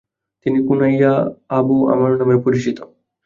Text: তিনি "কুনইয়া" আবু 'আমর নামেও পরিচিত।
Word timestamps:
তিনি 0.45 0.59
"কুনইয়া" 0.67 1.13
আবু 1.49 1.75
'আমর 1.85 2.11
নামেও 2.19 2.43
পরিচিত। 2.45 2.77